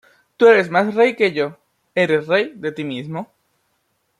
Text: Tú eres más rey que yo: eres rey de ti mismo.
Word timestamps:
Tú 0.35 0.47
eres 0.47 0.71
más 0.71 0.95
rey 0.95 1.15
que 1.15 1.31
yo: 1.31 1.59
eres 1.93 2.25
rey 2.25 2.53
de 2.55 2.71
ti 2.71 2.83
mismo. 2.83 3.31